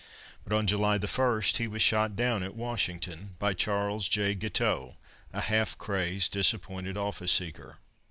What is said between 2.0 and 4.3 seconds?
down at Washington by Charles